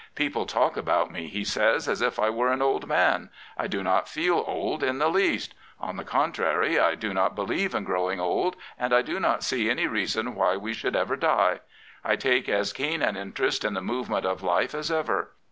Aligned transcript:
People 0.15 0.47
talk 0.47 0.77
about 0.77 1.11
me," 1.11 1.27
he 1.27 1.43
says," 1.43 1.87
as 1.87 2.01
if 2.01 2.17
I 2.17 2.31
were 2.31 2.51
an 2.51 2.59
old 2.63 2.87
man. 2.87 3.29
I 3.55 3.67
do 3.67 3.83
not 3.83 4.07
feel 4.09 4.43
old 4.47 4.81
in 4.81 4.97
the 4.97 5.09
least. 5.09 5.53
On 5.79 5.95
the 5.95 6.03
contrary, 6.03 6.79
I 6.79 6.95
do 6.95 7.13
not 7.13 7.35
believe 7.35 7.75
in 7.75 7.83
growing 7.83 8.19
old, 8.19 8.55
and 8.79 8.93
I 8.93 9.03
do 9.03 9.19
not 9.19 9.43
see 9.43 9.69
any 9.69 9.85
reason 9.85 10.33
why 10.33 10.57
we 10.57 10.73
should 10.73 10.95
ever 10.95 11.15
die. 11.15 11.59
I 12.03 12.15
take 12.15 12.49
as 12.49 12.73
keen 12.73 13.03
an 13.03 13.15
interest 13.15 13.63
in 13.63 13.75
the 13.75 13.81
movement 13.83 14.25
of 14.25 14.41
life 14.41 14.73
as 14.73 14.89
ever. 14.91 15.33